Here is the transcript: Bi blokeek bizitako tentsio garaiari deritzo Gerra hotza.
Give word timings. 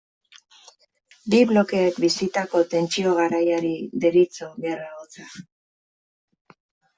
Bi 1.33 1.41
blokeek 1.51 1.99
bizitako 2.05 2.61
tentsio 2.71 3.11
garaiari 3.19 3.71
deritzo 4.07 4.49
Gerra 4.65 4.89
hotza. 5.03 5.29